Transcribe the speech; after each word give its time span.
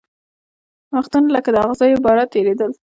وختونه 0.95 1.27
لکه 1.35 1.49
د 1.51 1.55
اغزیو 1.65 2.03
باره 2.05 2.25
تېرېدل 2.33 2.71